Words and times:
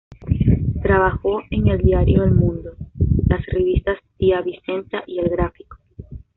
Trabajó 0.81 1.43
en 1.51 1.67
el 1.67 1.77
diario 1.77 2.23
El 2.23 2.31
Mundo, 2.31 2.71
las 3.27 3.45
revistas 3.45 3.99
Tía 4.17 4.41
Vicenta 4.41 5.03
y 5.05 5.19
El 5.19 5.29
Gráfico. 5.29 5.77